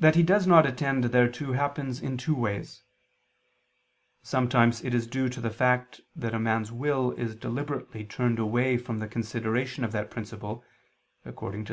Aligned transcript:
That 0.00 0.16
he 0.16 0.22
does 0.22 0.46
not 0.46 0.66
attend 0.66 1.04
thereto 1.04 1.54
happens 1.54 1.98
in 1.98 2.18
two 2.18 2.34
ways. 2.34 2.82
Sometimes 4.22 4.84
it 4.84 4.92
is 4.92 5.06
due 5.06 5.30
to 5.30 5.40
the 5.40 5.48
fact 5.48 6.02
that 6.14 6.34
a 6.34 6.38
man's 6.38 6.70
will 6.70 7.12
is 7.12 7.34
deliberately 7.34 8.04
turned 8.04 8.38
away 8.38 8.76
from 8.76 8.98
the 8.98 9.08
consideration 9.08 9.82
of 9.82 9.92
that 9.92 10.10
principle, 10.10 10.62
according 11.24 11.64
to 11.64 11.72